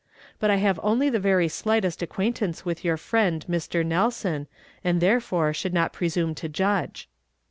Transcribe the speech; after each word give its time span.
But 0.39 0.49
I 0.49 0.55
have 0.55 0.79
only 0.81 1.11
the 1.11 1.19
very 1.19 1.47
slightest 1.47 1.99
ac{juaintance 2.01 2.65
with 2.65 2.83
your 2.83 2.97
friend 2.97 3.45
Mr. 3.47 3.85
Nel 3.85 4.09
son, 4.09 4.47
and 4.83 4.99
therefore 4.99 5.53
should 5.53 5.75
not 5.75 5.93
presume 5.93 6.33
to 6.33 6.49
judge." 6.49 7.07